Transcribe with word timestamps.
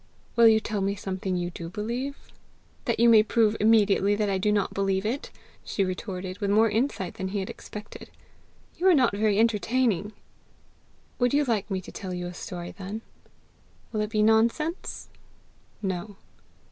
"Will 0.35 0.47
you 0.47 0.59
tell 0.59 0.81
me 0.81 0.95
something 0.95 1.35
you 1.37 1.51
do 1.51 1.69
believe?" 1.69 2.17
"That 2.85 2.99
you 2.99 3.07
may 3.07 3.21
prove 3.21 3.55
immediately 3.59 4.15
that 4.15 4.31
I 4.31 4.39
do 4.39 4.51
not 4.51 4.73
believe 4.73 5.05
it!" 5.05 5.29
she 5.63 5.83
retorted, 5.85 6.39
with 6.39 6.49
more 6.49 6.71
insight 6.71 7.17
than 7.17 7.27
he 7.27 7.39
had 7.39 7.51
expected." 7.51 8.09
You 8.77 8.87
are 8.87 8.95
not 8.95 9.15
very 9.15 9.37
entertaining!" 9.37 10.13
"Would 11.19 11.35
you 11.35 11.45
like 11.45 11.69
me 11.69 11.81
to 11.81 11.91
tell 11.91 12.15
you 12.15 12.25
a 12.25 12.33
story 12.33 12.71
then?" 12.71 13.03
"Will 13.91 14.01
it 14.01 14.09
be 14.09 14.23
nonsense?" 14.23 15.07
"No." 15.83 16.15